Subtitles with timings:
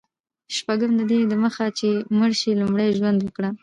[0.55, 3.49] شپږم: ددې دمخه چي مړ سې، لومړی ژوند وکړه.